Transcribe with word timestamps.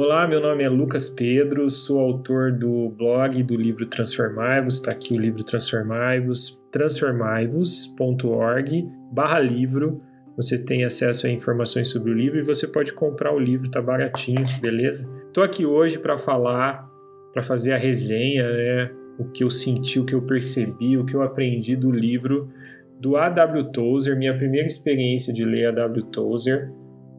Olá, 0.00 0.28
meu 0.28 0.40
nome 0.40 0.62
é 0.62 0.68
Lucas 0.68 1.08
Pedro, 1.08 1.68
sou 1.68 1.98
autor 1.98 2.52
do 2.52 2.88
blog 2.90 3.42
do 3.42 3.56
livro 3.56 3.84
Transformai-vos, 3.84 4.76
está 4.76 4.92
aqui 4.92 5.12
o 5.12 5.20
livro 5.20 5.42
Transformai-vos, 5.42 6.62
transformaivos.org 6.70 8.88
barra 9.10 9.40
livro, 9.40 10.00
você 10.36 10.56
tem 10.56 10.84
acesso 10.84 11.26
a 11.26 11.30
informações 11.30 11.88
sobre 11.88 12.12
o 12.12 12.14
livro 12.14 12.38
e 12.38 12.44
você 12.44 12.68
pode 12.68 12.92
comprar 12.92 13.34
o 13.34 13.40
livro, 13.40 13.68
tá 13.68 13.82
baratinho, 13.82 14.44
beleza? 14.62 15.12
Estou 15.26 15.42
aqui 15.42 15.66
hoje 15.66 15.98
para 15.98 16.16
falar, 16.16 16.88
para 17.32 17.42
fazer 17.42 17.72
a 17.72 17.76
resenha, 17.76 18.48
né, 18.48 18.92
o 19.18 19.24
que 19.24 19.42
eu 19.42 19.50
senti, 19.50 19.98
o 19.98 20.04
que 20.04 20.14
eu 20.14 20.22
percebi, 20.22 20.96
o 20.96 21.04
que 21.04 21.16
eu 21.16 21.22
aprendi 21.22 21.74
do 21.74 21.90
livro 21.90 22.48
do 23.00 23.16
A.W. 23.16 23.72
Tozer, 23.72 24.16
minha 24.16 24.32
primeira 24.32 24.68
experiência 24.68 25.32
de 25.32 25.44
ler 25.44 25.70
A.W. 25.70 26.04
Tozer, 26.04 26.70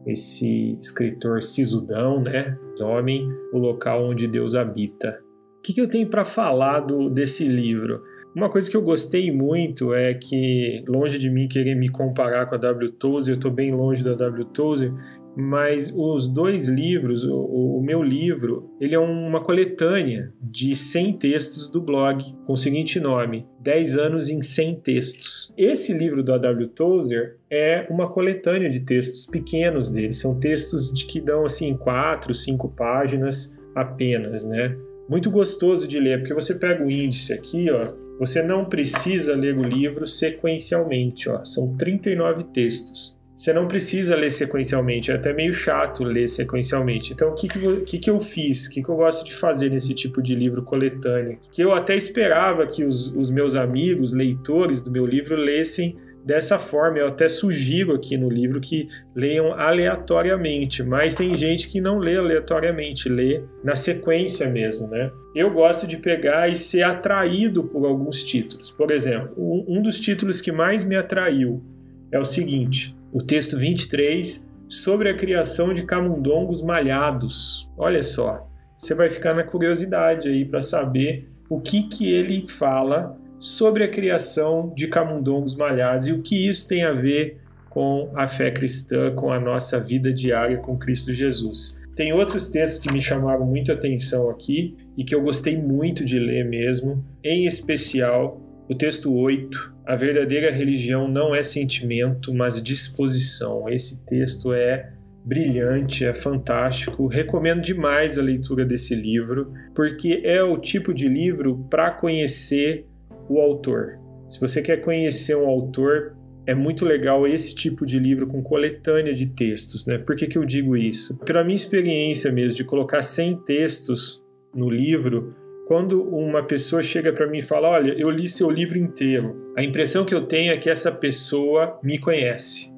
esse 0.06 0.78
escritor 0.80 1.42
sisudão, 1.42 2.22
né? 2.22 2.58
Homem, 2.80 3.28
o 3.52 3.58
local 3.58 4.08
onde 4.08 4.26
Deus 4.26 4.54
habita. 4.54 5.20
O 5.58 5.62
que, 5.62 5.74
que 5.74 5.80
eu 5.80 5.88
tenho 5.88 6.08
para 6.08 6.24
falar 6.24 6.80
do, 6.80 7.10
desse 7.10 7.46
livro? 7.46 8.02
Uma 8.34 8.48
coisa 8.48 8.70
que 8.70 8.76
eu 8.76 8.82
gostei 8.82 9.30
muito 9.32 9.92
é 9.92 10.14
que, 10.14 10.84
longe 10.88 11.18
de 11.18 11.28
mim 11.28 11.48
querer 11.48 11.74
me 11.74 11.88
comparar 11.88 12.46
com 12.46 12.54
a 12.54 12.58
W. 12.58 12.90
Tozer, 12.92 13.34
eu 13.34 13.36
estou 13.36 13.50
bem 13.50 13.72
longe 13.72 14.04
da 14.04 14.14
W. 14.14 14.44
Tozer, 14.46 14.92
mas 15.36 15.92
os 15.94 16.28
dois 16.28 16.68
livros, 16.68 17.24
o, 17.24 17.78
o, 17.78 17.82
meu 17.82 18.02
livro, 18.02 18.70
ele 18.80 18.94
é 18.94 18.98
uma 18.98 19.40
coletânea 19.40 20.32
de 20.42 20.74
100 20.74 21.12
textos 21.14 21.68
do 21.68 21.80
blog, 21.80 22.22
com 22.46 22.52
o 22.52 22.56
seguinte 22.56 22.98
nome, 22.98 23.46
10 23.60 23.96
anos 23.96 24.28
em 24.28 24.40
100 24.40 24.80
textos. 24.80 25.54
Esse 25.56 25.92
livro 25.92 26.22
do 26.22 26.32
A.W. 26.32 26.68
Tozer 26.68 27.38
é 27.50 27.86
uma 27.90 28.08
coletânea 28.08 28.68
de 28.68 28.80
textos 28.80 29.26
pequenos 29.26 29.90
dele, 29.90 30.12
são 30.12 30.38
textos 30.38 30.92
de 30.92 31.06
que 31.06 31.20
dão 31.20 31.44
assim 31.44 31.74
4, 31.76 32.34
5 32.34 32.68
páginas 32.70 33.58
apenas, 33.74 34.46
né? 34.46 34.76
Muito 35.08 35.30
gostoso 35.30 35.88
de 35.88 35.98
ler, 35.98 36.20
porque 36.20 36.34
você 36.34 36.54
pega 36.54 36.84
o 36.84 36.90
índice 36.90 37.32
aqui, 37.32 37.68
ó, 37.68 37.92
você 38.18 38.42
não 38.42 38.64
precisa 38.64 39.34
ler 39.34 39.58
o 39.58 39.64
livro 39.64 40.06
sequencialmente, 40.06 41.28
ó, 41.28 41.44
são 41.44 41.76
39 41.76 42.44
textos. 42.44 43.19
Você 43.40 43.54
não 43.54 43.66
precisa 43.66 44.14
ler 44.14 44.30
sequencialmente, 44.30 45.10
é 45.10 45.14
até 45.14 45.32
meio 45.32 45.50
chato 45.50 46.04
ler 46.04 46.28
sequencialmente. 46.28 47.14
Então, 47.14 47.30
o 47.30 47.34
que, 47.34 47.48
que, 47.86 47.98
que 47.98 48.10
eu 48.10 48.20
fiz? 48.20 48.66
O 48.66 48.70
que, 48.70 48.82
que 48.82 48.88
eu 48.90 48.96
gosto 48.96 49.24
de 49.24 49.32
fazer 49.32 49.70
nesse 49.70 49.94
tipo 49.94 50.22
de 50.22 50.34
livro 50.34 50.62
coletâneo? 50.62 51.38
Que 51.50 51.62
eu 51.62 51.72
até 51.72 51.96
esperava 51.96 52.66
que 52.66 52.84
os, 52.84 53.10
os 53.16 53.30
meus 53.30 53.56
amigos, 53.56 54.12
leitores 54.12 54.82
do 54.82 54.90
meu 54.90 55.06
livro, 55.06 55.36
lessem 55.36 55.96
dessa 56.22 56.58
forma. 56.58 56.98
Eu 56.98 57.06
até 57.06 57.30
sugiro 57.30 57.94
aqui 57.94 58.18
no 58.18 58.28
livro 58.28 58.60
que 58.60 58.88
leiam 59.14 59.54
aleatoriamente, 59.54 60.82
mas 60.82 61.14
tem 61.14 61.34
gente 61.34 61.66
que 61.66 61.80
não 61.80 61.96
lê 61.96 62.18
aleatoriamente, 62.18 63.08
lê 63.08 63.42
na 63.64 63.74
sequência 63.74 64.50
mesmo, 64.50 64.86
né? 64.86 65.10
Eu 65.34 65.50
gosto 65.50 65.86
de 65.86 65.96
pegar 65.96 66.50
e 66.50 66.56
ser 66.56 66.82
atraído 66.82 67.64
por 67.64 67.86
alguns 67.86 68.22
títulos. 68.22 68.70
Por 68.70 68.90
exemplo, 68.90 69.32
um 69.66 69.80
dos 69.80 69.98
títulos 69.98 70.42
que 70.42 70.52
mais 70.52 70.84
me 70.84 70.94
atraiu 70.94 71.64
é 72.12 72.18
o 72.18 72.24
seguinte: 72.24 72.99
o 73.12 73.18
texto 73.18 73.56
23 73.56 74.48
sobre 74.68 75.08
a 75.08 75.16
criação 75.16 75.74
de 75.74 75.84
camundongos 75.84 76.62
malhados. 76.62 77.68
Olha 77.76 78.02
só, 78.02 78.48
você 78.74 78.94
vai 78.94 79.10
ficar 79.10 79.34
na 79.34 79.42
curiosidade 79.42 80.28
aí 80.28 80.44
para 80.44 80.60
saber 80.60 81.28
o 81.48 81.60
que 81.60 81.82
que 81.82 82.10
ele 82.10 82.46
fala 82.48 83.18
sobre 83.38 83.84
a 83.84 83.88
criação 83.88 84.72
de 84.74 84.86
camundongos 84.86 85.54
malhados 85.54 86.06
e 86.06 86.12
o 86.12 86.22
que 86.22 86.48
isso 86.48 86.68
tem 86.68 86.84
a 86.84 86.92
ver 86.92 87.40
com 87.68 88.10
a 88.16 88.26
fé 88.26 88.50
cristã, 88.50 89.14
com 89.14 89.32
a 89.32 89.40
nossa 89.40 89.80
vida 89.80 90.12
diária 90.12 90.58
com 90.58 90.78
Cristo 90.78 91.12
Jesus. 91.12 91.80
Tem 91.94 92.12
outros 92.12 92.48
textos 92.48 92.80
que 92.80 92.92
me 92.92 93.00
chamaram 93.00 93.44
muito 93.44 93.72
atenção 93.72 94.30
aqui 94.30 94.76
e 94.96 95.04
que 95.04 95.14
eu 95.14 95.22
gostei 95.22 95.56
muito 95.56 96.04
de 96.04 96.18
ler 96.18 96.48
mesmo, 96.48 97.04
em 97.22 97.46
especial 97.46 98.40
o 98.70 98.74
texto 98.76 99.12
8, 99.12 99.74
a 99.84 99.96
verdadeira 99.96 100.48
religião 100.48 101.08
não 101.08 101.34
é 101.34 101.42
sentimento, 101.42 102.32
mas 102.32 102.62
disposição. 102.62 103.68
Esse 103.68 104.06
texto 104.06 104.52
é 104.52 104.92
brilhante, 105.24 106.04
é 106.04 106.14
fantástico. 106.14 107.08
Recomendo 107.08 107.60
demais 107.60 108.16
a 108.16 108.22
leitura 108.22 108.64
desse 108.64 108.94
livro, 108.94 109.52
porque 109.74 110.20
é 110.22 110.40
o 110.40 110.56
tipo 110.56 110.94
de 110.94 111.08
livro 111.08 111.66
para 111.68 111.90
conhecer 111.90 112.86
o 113.28 113.40
autor. 113.40 113.98
Se 114.28 114.40
você 114.40 114.62
quer 114.62 114.76
conhecer 114.76 115.34
um 115.34 115.48
autor, 115.48 116.16
é 116.46 116.54
muito 116.54 116.84
legal 116.84 117.26
esse 117.26 117.52
tipo 117.56 117.84
de 117.84 117.98
livro 117.98 118.28
com 118.28 118.40
coletânea 118.40 119.12
de 119.12 119.26
textos, 119.26 119.84
né? 119.84 119.98
Por 119.98 120.14
que, 120.14 120.28
que 120.28 120.38
eu 120.38 120.44
digo 120.44 120.76
isso? 120.76 121.18
Pela 121.24 121.42
minha 121.42 121.56
experiência 121.56 122.30
mesmo 122.30 122.56
de 122.56 122.64
colocar 122.64 123.02
100 123.02 123.42
textos 123.42 124.22
no 124.54 124.70
livro, 124.70 125.34
quando 125.70 126.02
uma 126.02 126.42
pessoa 126.42 126.82
chega 126.82 127.12
para 127.12 127.28
mim 127.28 127.38
e 127.38 127.42
fala: 127.42 127.68
Olha, 127.68 127.92
eu 127.92 128.10
li 128.10 128.28
seu 128.28 128.50
livro 128.50 128.76
inteiro, 128.76 129.54
a 129.56 129.62
impressão 129.62 130.04
que 130.04 130.12
eu 130.12 130.26
tenho 130.26 130.52
é 130.52 130.56
que 130.56 130.68
essa 130.68 130.90
pessoa 130.90 131.78
me 131.80 131.96
conhece, 131.96 132.74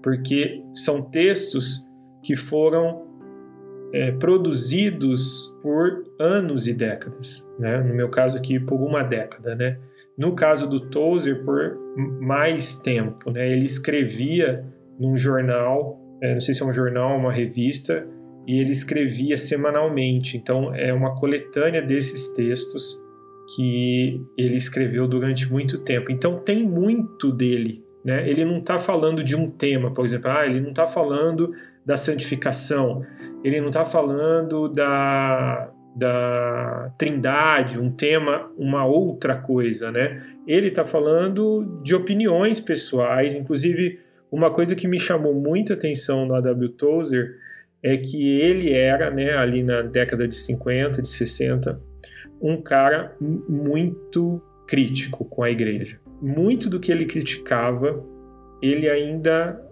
porque 0.00 0.62
são 0.72 1.02
textos 1.02 1.84
que 2.22 2.36
foram 2.36 3.04
é, 3.92 4.12
produzidos 4.12 5.58
por 5.60 6.04
anos 6.20 6.68
e 6.68 6.74
décadas. 6.74 7.44
Né? 7.58 7.82
No 7.82 7.92
meu 7.92 8.08
caso 8.10 8.38
aqui, 8.38 8.60
por 8.60 8.80
uma 8.80 9.02
década. 9.02 9.56
Né? 9.56 9.80
No 10.16 10.32
caso 10.32 10.70
do 10.70 10.78
Tozer, 10.78 11.44
por 11.44 11.76
mais 12.20 12.76
tempo. 12.76 13.28
Né? 13.32 13.50
Ele 13.50 13.66
escrevia 13.66 14.64
num 15.00 15.16
jornal, 15.16 16.00
é, 16.22 16.34
não 16.34 16.40
sei 16.40 16.54
se 16.54 16.62
é 16.62 16.66
um 16.66 16.72
jornal 16.72 17.14
ou 17.14 17.18
uma 17.18 17.32
revista, 17.32 18.06
e 18.46 18.60
ele 18.60 18.70
escrevia 18.70 19.36
semanalmente. 19.36 20.36
Então 20.36 20.74
é 20.74 20.92
uma 20.92 21.14
coletânea 21.14 21.82
desses 21.82 22.28
textos 22.28 23.02
que 23.54 24.20
ele 24.36 24.56
escreveu 24.56 25.06
durante 25.06 25.50
muito 25.50 25.78
tempo. 25.78 26.10
Então 26.10 26.38
tem 26.38 26.62
muito 26.62 27.32
dele. 27.32 27.84
Né? 28.04 28.28
Ele 28.28 28.44
não 28.44 28.58
está 28.58 28.78
falando 28.78 29.24
de 29.24 29.34
um 29.34 29.50
tema, 29.50 29.92
por 29.92 30.04
exemplo, 30.04 30.30
ah, 30.30 30.46
ele 30.46 30.60
não 30.60 30.70
está 30.70 30.86
falando 30.86 31.52
da 31.84 31.96
santificação, 31.96 33.02
ele 33.42 33.60
não 33.60 33.68
está 33.68 33.84
falando 33.84 34.68
da, 34.68 35.72
da 35.96 36.92
trindade, 36.96 37.80
um 37.80 37.90
tema, 37.90 38.48
uma 38.56 38.84
outra 38.84 39.36
coisa, 39.36 39.90
né? 39.90 40.22
Ele 40.46 40.68
está 40.68 40.84
falando 40.84 41.80
de 41.82 41.94
opiniões 41.94 42.60
pessoais, 42.60 43.34
inclusive 43.34 43.98
uma 44.30 44.50
coisa 44.50 44.76
que 44.76 44.86
me 44.86 44.98
chamou 44.98 45.34
muita 45.34 45.74
atenção 45.74 46.26
no 46.26 46.34
A.W. 46.34 46.68
Tozer 46.70 47.36
é 47.86 47.96
que 47.96 48.40
ele 48.40 48.72
era, 48.72 49.12
né, 49.12 49.36
ali 49.36 49.62
na 49.62 49.80
década 49.80 50.26
de 50.26 50.34
50, 50.34 51.00
de 51.00 51.08
60, 51.08 51.80
um 52.42 52.60
cara 52.60 53.14
muito 53.20 54.42
crítico 54.66 55.24
com 55.24 55.44
a 55.44 55.50
igreja. 55.50 56.00
Muito 56.20 56.68
do 56.68 56.80
que 56.80 56.90
ele 56.90 57.06
criticava, 57.06 58.04
ele 58.60 58.90
ainda 58.90 59.64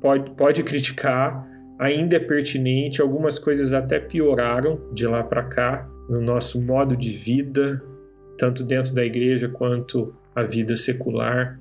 pode, 0.00 0.32
pode 0.32 0.64
criticar, 0.64 1.48
ainda 1.78 2.16
é 2.16 2.18
pertinente, 2.18 3.00
algumas 3.00 3.38
coisas 3.38 3.72
até 3.72 4.00
pioraram 4.00 4.90
de 4.92 5.06
lá 5.06 5.22
para 5.22 5.44
cá, 5.44 5.88
no 6.08 6.20
nosso 6.20 6.60
modo 6.60 6.96
de 6.96 7.10
vida, 7.10 7.80
tanto 8.36 8.64
dentro 8.64 8.92
da 8.92 9.04
igreja 9.04 9.48
quanto 9.48 10.12
a 10.34 10.42
vida 10.42 10.74
secular. 10.74 11.56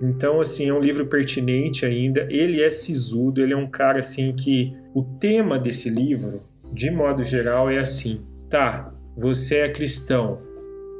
Então, 0.00 0.40
assim, 0.40 0.68
é 0.68 0.72
um 0.72 0.80
livro 0.80 1.06
pertinente 1.06 1.84
ainda. 1.84 2.26
Ele 2.30 2.62
é 2.62 2.70
sisudo, 2.70 3.42
ele 3.42 3.52
é 3.52 3.56
um 3.56 3.68
cara 3.68 4.00
assim 4.00 4.32
que 4.32 4.76
o 4.94 5.02
tema 5.02 5.58
desse 5.58 5.90
livro, 5.90 6.36
de 6.72 6.90
modo 6.90 7.24
geral, 7.24 7.68
é 7.68 7.78
assim: 7.78 8.20
tá, 8.48 8.92
você 9.16 9.58
é 9.58 9.68
cristão 9.68 10.38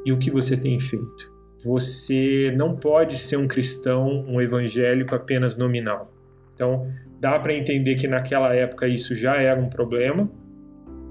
e 0.05 0.13
o 0.13 0.19
que 0.19 0.31
você 0.31 0.57
tem 0.57 0.79
feito? 0.81 1.33
Você 1.65 2.53
não 2.57 2.77
pode 2.77 3.19
ser 3.19 3.37
um 3.37 3.49
cristão, 3.49 4.25
um 4.29 4.41
evangélico 4.41 5.15
apenas 5.15 5.57
nominal. 5.57 6.13
Então, 6.55 6.89
dá 7.21 7.39
para 7.39 7.55
entender 7.55 7.95
que 7.95 8.09
naquela 8.09 8.55
época 8.55 8.87
isso 8.89 9.15
já 9.15 9.37
era 9.37 9.61
um 9.61 9.69
problema 9.69 10.31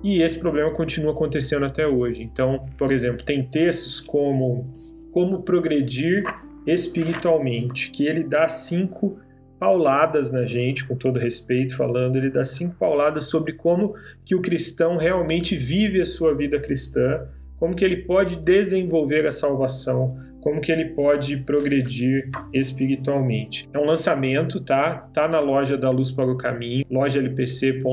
e 0.04 0.22
esse 0.22 0.40
problema 0.40 0.72
continua 0.72 1.12
acontecendo 1.12 1.66
até 1.66 1.88
hoje. 1.88 2.24
Então, 2.24 2.66
por 2.78 2.92
exemplo, 2.92 3.26
tem 3.26 3.42
textos 3.44 4.00
como 4.00 4.72
como 5.12 5.42
progredir 5.42 6.24
espiritualmente, 6.68 7.90
que 7.90 8.06
ele 8.06 8.24
dá 8.24 8.48
cinco 8.48 9.18
pauladas 9.60 10.32
na 10.32 10.44
gente, 10.44 10.86
com 10.86 10.96
todo 10.96 11.20
respeito 11.20 11.76
falando, 11.76 12.18
ele 12.18 12.30
dá 12.30 12.44
cinco 12.44 12.76
pauladas 12.76 13.26
sobre 13.26 13.54
como 13.54 13.96
que 14.24 14.36
o 14.36 14.42
cristão 14.42 14.98
realmente 14.98 15.56
vive 15.56 16.00
a 16.00 16.06
sua 16.06 16.36
vida 16.36 16.60
cristã, 16.60 17.28
como 17.60 17.76
que 17.76 17.84
ele 17.84 17.98
pode 17.98 18.38
desenvolver 18.38 19.26
a 19.26 19.32
salvação, 19.32 20.18
como 20.48 20.62
que 20.62 20.72
ele 20.72 20.86
pode 20.86 21.36
progredir 21.38 22.30
espiritualmente. 22.54 23.68
É 23.74 23.78
um 23.78 23.86
lançamento, 23.86 24.64
tá? 24.64 25.10
Tá 25.14 25.28
na 25.28 25.42
loja 25.42 25.78
da 25.78 25.90
Luz 25.90 26.10
para 26.10 26.32
o 26.32 26.38
Caminho, 26.38 26.86
lojalpc.org.br. 26.90 27.84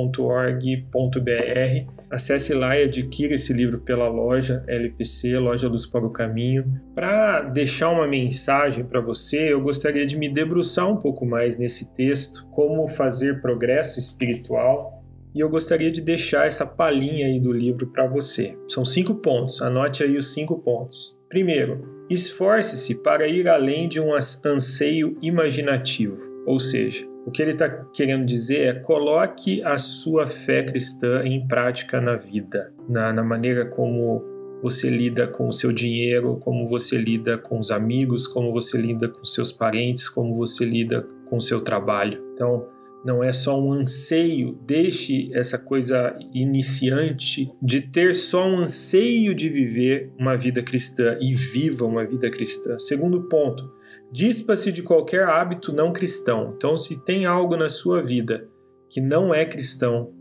Acesse 2.09 2.55
lá 2.55 2.79
e 2.79 2.85
adquira 2.85 3.35
esse 3.35 3.53
livro 3.53 3.81
pela 3.81 4.09
loja 4.09 4.63
LPC, 4.69 5.37
Loja 5.39 5.69
Luz 5.69 5.85
para 5.85 6.07
o 6.07 6.11
Caminho. 6.11 6.81
Para 6.95 7.43
deixar 7.43 7.91
uma 7.91 8.07
mensagem 8.07 8.85
para 8.85 9.01
você, 9.01 9.53
eu 9.53 9.61
gostaria 9.61 10.07
de 10.07 10.17
me 10.17 10.29
debruçar 10.29 10.89
um 10.89 10.97
pouco 10.97 11.27
mais 11.27 11.59
nesse 11.59 11.93
texto, 11.93 12.47
como 12.53 12.87
fazer 12.87 13.41
progresso 13.41 13.99
espiritual 13.99 14.94
e 15.35 15.41
eu 15.41 15.49
gostaria 15.49 15.91
de 15.91 16.01
deixar 16.01 16.47
essa 16.47 16.65
palhinha 16.65 17.27
aí 17.27 17.41
do 17.41 17.53
livro 17.53 17.89
para 17.89 18.07
você. 18.07 18.57
São 18.69 18.85
cinco 18.85 19.17
pontos, 19.17 19.61
anote 19.61 20.05
aí 20.05 20.17
os 20.17 20.33
cinco 20.33 20.59
pontos. 20.61 21.19
Primeiro, 21.29 22.07
esforce-se 22.09 22.95
para 22.95 23.27
ir 23.27 23.49
além 23.49 23.89
de 23.89 24.01
um 24.01 24.15
anseio 24.15 25.19
imaginativo, 25.21 26.19
ou 26.47 26.61
seja, 26.61 27.05
o 27.27 27.31
que 27.31 27.43
ele 27.43 27.53
está 27.53 27.69
querendo 27.93 28.25
dizer 28.25 28.61
é 28.67 28.75
coloque 28.75 29.63
a 29.65 29.79
sua 29.79 30.27
fé 30.27 30.63
cristã 30.63 31.23
em 31.25 31.47
prática 31.49 32.01
na 32.01 32.17
vida, 32.17 32.73
na, 32.89 33.13
na 33.13 33.25
maneira 33.25 33.67
como 33.67 34.23
você 34.63 34.89
lida 34.89 35.27
com 35.27 35.49
o 35.49 35.53
seu 35.53 35.73
dinheiro, 35.73 36.39
como 36.41 36.67
você 36.67 36.97
lida 36.97 37.37
com 37.37 37.59
os 37.59 37.71
amigos, 37.71 38.27
como 38.27 38.53
você 38.53 38.79
lida 38.79 39.09
com 39.09 39.25
seus 39.25 39.51
parentes, 39.51 40.09
como 40.09 40.37
você 40.37 40.65
lida 40.65 41.07
com 41.29 41.37
o 41.37 41.41
seu 41.41 41.61
trabalho. 41.61 42.23
Então, 42.33 42.67
não 43.05 43.23
é 43.23 43.31
só 43.31 43.61
um 43.61 43.73
anseio, 43.73 44.59
deixe 44.67 45.31
essa 45.35 45.59
coisa 45.59 46.17
iniciante 46.33 47.53
de 47.61 47.83
ter 47.83 48.15
só 48.15 48.47
um 48.47 48.61
anseio 48.61 49.35
de 49.35 49.49
viver 49.51 50.11
uma 50.19 50.37
vida 50.37 50.63
cristã 50.63 51.19
e 51.21 51.35
viva 51.35 51.85
uma 51.85 52.05
vida 52.07 52.31
cristã. 52.31 52.79
Segundo 52.79 53.29
ponto, 53.29 53.71
dispa-se 54.11 54.73
de 54.73 54.83
qualquer 54.83 55.25
hábito 55.25 55.71
não 55.71 55.93
cristão. 55.93 56.55
Então, 56.57 56.79
se 56.79 57.05
tem 57.05 57.27
algo 57.27 57.57
na 57.57 57.69
sua 57.69 58.03
vida 58.03 58.49
que 58.89 59.03
não 59.03 59.35
é 59.35 59.45
cristão, 59.45 60.15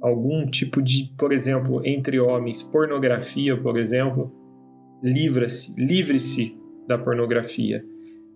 algum 0.00 0.46
tipo 0.46 0.80
de, 0.80 1.12
por 1.18 1.30
exemplo, 1.30 1.82
entre 1.84 2.18
homens, 2.18 2.62
pornografia, 2.62 3.54
por 3.60 3.78
exemplo, 3.78 4.32
livra-se, 5.02 5.74
livre-se 5.76 6.56
da 6.86 6.96
pornografia. 6.96 7.84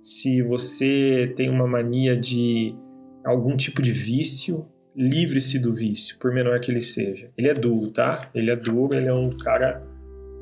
Se 0.03 0.43
você 0.43 1.33
tem 1.35 1.49
uma 1.49 1.67
mania 1.67 2.17
de 2.17 2.75
algum 3.25 3.57
tipo 3.57 3.81
de 3.83 3.93
vício, 3.93 4.67
livre-se 4.95 5.59
do 5.59 5.75
vício, 5.75 6.19
por 6.19 6.33
menor 6.33 6.59
que 6.61 6.71
ele 6.71 6.81
seja. 6.81 7.31
Ele 7.37 7.49
é 7.49 7.55
duro, 7.55 7.91
tá? 7.91 8.31
Ele 8.35 8.51
é 8.51 8.57
duro, 8.57 8.97
ele 8.97 9.09
é 9.09 9.15
um 9.15 9.37
cara 9.39 9.83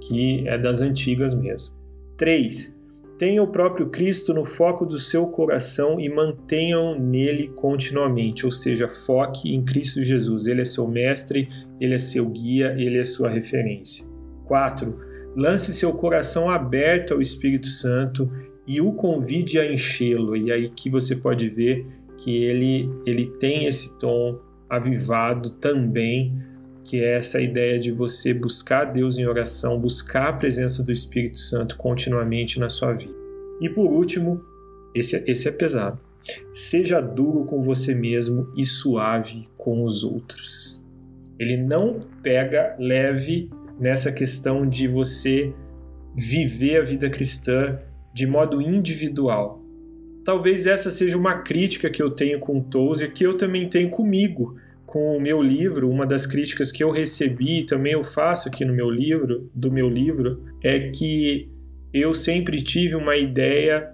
que 0.00 0.46
é 0.48 0.58
das 0.58 0.80
antigas 0.80 1.34
mesmo. 1.34 1.74
3. 2.16 2.78
Tenha 3.18 3.42
o 3.42 3.48
próprio 3.48 3.90
Cristo 3.90 4.32
no 4.32 4.46
foco 4.46 4.86
do 4.86 4.98
seu 4.98 5.26
coração 5.26 6.00
e 6.00 6.08
mantenham 6.08 6.98
nele 6.98 7.48
continuamente, 7.48 8.46
ou 8.46 8.52
seja, 8.52 8.88
foque 8.88 9.54
em 9.54 9.62
Cristo 9.62 10.02
Jesus. 10.02 10.46
Ele 10.46 10.62
é 10.62 10.64
seu 10.64 10.88
mestre, 10.88 11.46
ele 11.78 11.94
é 11.94 11.98
seu 11.98 12.26
guia, 12.26 12.74
ele 12.78 12.98
é 12.98 13.04
sua 13.04 13.28
referência. 13.28 14.08
4. 14.46 14.98
Lance 15.36 15.72
seu 15.72 15.92
coração 15.92 16.48
aberto 16.48 17.12
ao 17.12 17.20
Espírito 17.20 17.68
Santo 17.68 18.30
e 18.66 18.80
o 18.80 18.92
convide 18.92 19.58
a 19.58 19.70
enchê-lo. 19.70 20.36
E 20.36 20.50
aí 20.50 20.68
que 20.68 20.88
você 20.88 21.14
pode 21.14 21.48
ver 21.48 21.86
que 22.20 22.44
ele, 22.44 22.90
ele 23.06 23.26
tem 23.26 23.66
esse 23.66 23.98
tom 23.98 24.38
avivado 24.68 25.50
também, 25.50 26.38
que 26.84 27.02
é 27.02 27.16
essa 27.16 27.40
ideia 27.40 27.78
de 27.78 27.90
você 27.90 28.34
buscar 28.34 28.84
Deus 28.84 29.18
em 29.18 29.26
oração, 29.26 29.80
buscar 29.80 30.28
a 30.28 30.32
presença 30.32 30.82
do 30.82 30.92
Espírito 30.92 31.38
Santo 31.38 31.76
continuamente 31.76 32.60
na 32.60 32.68
sua 32.68 32.92
vida. 32.92 33.16
E 33.60 33.68
por 33.68 33.90
último, 33.90 34.42
esse, 34.94 35.22
esse 35.26 35.48
é 35.48 35.52
pesado. 35.52 35.98
Seja 36.52 37.00
duro 37.00 37.44
com 37.44 37.62
você 37.62 37.94
mesmo 37.94 38.52
e 38.56 38.64
suave 38.64 39.48
com 39.56 39.82
os 39.82 40.04
outros. 40.04 40.84
Ele 41.38 41.56
não 41.56 41.98
pega 42.22 42.76
leve 42.78 43.50
nessa 43.78 44.12
questão 44.12 44.68
de 44.68 44.86
você 44.86 45.54
viver 46.14 46.78
a 46.78 46.82
vida 46.82 47.08
cristã 47.08 47.78
de 48.12 48.26
modo 48.26 48.60
individual 48.60 49.59
talvez 50.24 50.66
essa 50.66 50.90
seja 50.90 51.16
uma 51.16 51.38
crítica 51.42 51.90
que 51.90 52.02
eu 52.02 52.10
tenho 52.10 52.38
com 52.40 52.58
o 52.58 52.62
Tozer, 52.62 53.12
que 53.12 53.24
eu 53.24 53.34
também 53.34 53.68
tenho 53.68 53.90
comigo, 53.90 54.56
com 54.86 55.16
o 55.16 55.20
meu 55.20 55.40
livro. 55.42 55.88
Uma 55.88 56.06
das 56.06 56.26
críticas 56.26 56.72
que 56.72 56.82
eu 56.82 56.90
recebi, 56.90 57.64
também 57.64 57.92
eu 57.92 58.02
faço 58.02 58.48
aqui 58.48 58.64
no 58.64 58.74
meu 58.74 58.90
livro, 58.90 59.50
do 59.54 59.70
meu 59.70 59.88
livro, 59.88 60.44
é 60.62 60.90
que 60.90 61.48
eu 61.92 62.12
sempre 62.14 62.62
tive 62.62 62.94
uma 62.94 63.16
ideia 63.16 63.90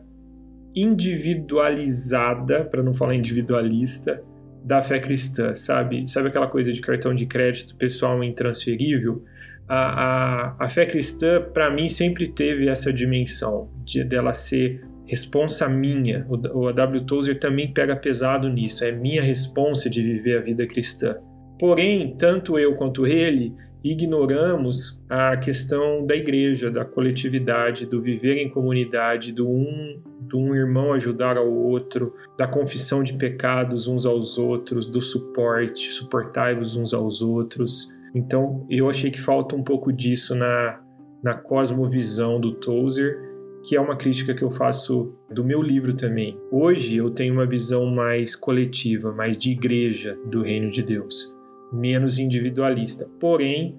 individualizada, 0.74 2.64
para 2.64 2.82
não 2.82 2.92
falar 2.92 3.14
individualista, 3.14 4.22
da 4.62 4.82
fé 4.82 4.98
cristã, 4.98 5.54
sabe? 5.54 6.08
Sabe 6.10 6.28
aquela 6.28 6.48
coisa 6.48 6.72
de 6.72 6.80
cartão 6.80 7.14
de 7.14 7.24
crédito 7.24 7.76
pessoal 7.76 8.22
intransferível? 8.22 9.24
A, 9.68 9.76
a, 9.76 10.64
a 10.64 10.68
fé 10.68 10.84
cristã, 10.84 11.40
para 11.40 11.70
mim, 11.70 11.88
sempre 11.88 12.26
teve 12.26 12.68
essa 12.68 12.92
dimensão 12.92 13.70
de 13.84 14.04
dela 14.04 14.32
ser 14.32 14.84
responsa 15.06 15.68
minha. 15.68 16.26
O 16.28 16.66
A.W. 16.68 17.02
Tozer 17.02 17.38
também 17.38 17.72
pega 17.72 17.96
pesado 17.96 18.48
nisso, 18.48 18.84
é 18.84 18.92
minha 18.92 19.22
responsa 19.22 19.88
de 19.88 20.02
viver 20.02 20.38
a 20.38 20.42
vida 20.42 20.66
cristã. 20.66 21.16
Porém, 21.58 22.14
tanto 22.16 22.58
eu 22.58 22.74
quanto 22.74 23.06
ele 23.06 23.54
ignoramos 23.82 25.04
a 25.08 25.36
questão 25.36 26.04
da 26.04 26.14
igreja, 26.14 26.70
da 26.70 26.84
coletividade, 26.84 27.86
do 27.86 28.02
viver 28.02 28.36
em 28.38 28.50
comunidade, 28.50 29.32
do 29.32 29.48
um, 29.48 30.02
do 30.20 30.38
um 30.38 30.54
irmão 30.54 30.92
ajudar 30.92 31.36
ao 31.36 31.50
outro, 31.50 32.12
da 32.36 32.48
confissão 32.48 33.02
de 33.02 33.14
pecados 33.14 33.86
uns 33.86 34.04
aos 34.04 34.38
outros, 34.38 34.88
do 34.88 35.00
suporte, 35.00 35.92
suportai-vos 35.92 36.76
uns 36.76 36.92
aos 36.92 37.22
outros. 37.22 37.94
Então, 38.14 38.66
eu 38.68 38.88
achei 38.88 39.10
que 39.10 39.20
falta 39.20 39.54
um 39.54 39.62
pouco 39.62 39.92
disso 39.92 40.34
na, 40.34 40.80
na 41.22 41.34
cosmovisão 41.34 42.40
do 42.40 42.54
Tozer 42.54 43.25
que 43.66 43.74
é 43.74 43.80
uma 43.80 43.96
crítica 43.96 44.32
que 44.32 44.44
eu 44.44 44.50
faço 44.50 45.12
do 45.28 45.44
meu 45.44 45.60
livro 45.60 45.92
também. 45.92 46.38
Hoje 46.52 46.96
eu 46.96 47.10
tenho 47.10 47.34
uma 47.34 47.46
visão 47.46 47.84
mais 47.86 48.36
coletiva, 48.36 49.12
mais 49.12 49.36
de 49.36 49.50
igreja 49.50 50.16
do 50.24 50.42
reino 50.42 50.70
de 50.70 50.84
Deus, 50.84 51.36
menos 51.72 52.16
individualista. 52.16 53.10
Porém, 53.18 53.76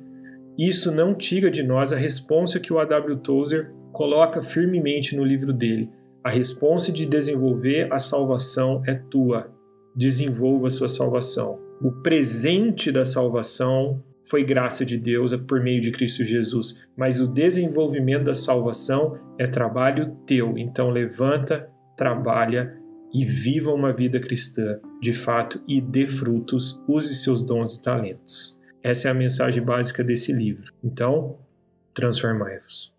isso 0.57 0.91
não 0.91 1.15
tira 1.15 1.49
de 1.49 1.63
nós 1.63 1.93
a 1.93 1.95
responsa 1.95 2.59
que 2.59 2.73
o 2.73 2.79
A.W. 2.79 3.15
Tozer 3.17 3.71
coloca 3.93 4.43
firmemente 4.43 5.15
no 5.15 5.23
livro 5.23 5.53
dele. 5.53 5.89
A 6.21 6.29
responsa 6.29 6.91
de 6.91 7.05
desenvolver 7.05 7.87
a 7.89 7.97
salvação 7.97 8.81
é 8.85 8.93
tua. 8.93 9.49
Desenvolva 9.95 10.67
a 10.67 10.71
sua 10.71 10.89
salvação. 10.89 11.59
O 11.81 11.91
presente 12.01 12.91
da 12.91 13.05
salvação 13.05 14.03
foi 14.29 14.43
graça 14.43 14.85
de 14.85 14.97
Deus 14.97 15.35
por 15.47 15.61
meio 15.61 15.81
de 15.81 15.91
Cristo 15.91 16.23
Jesus, 16.23 16.87
mas 16.95 17.19
o 17.19 17.27
desenvolvimento 17.27 18.25
da 18.25 18.33
salvação 18.33 19.17
é 19.37 19.45
trabalho 19.45 20.17
teu. 20.25 20.57
Então 20.57 20.89
levanta, 20.89 21.69
trabalha 21.95 22.77
e 23.13 23.25
viva 23.25 23.71
uma 23.71 23.93
vida 23.93 24.19
cristã 24.19 24.79
de 25.01 25.13
fato 25.13 25.61
e 25.67 25.79
dê 25.79 26.05
frutos, 26.05 26.81
use 26.87 27.15
seus 27.15 27.41
dons 27.41 27.75
e 27.75 27.81
talentos. 27.81 28.59
Essa 28.83 29.07
é 29.07 29.11
a 29.11 29.13
mensagem 29.13 29.63
básica 29.63 30.03
desse 30.03 30.31
livro. 30.31 30.73
Então, 30.83 31.37
transformai-vos. 31.93 32.96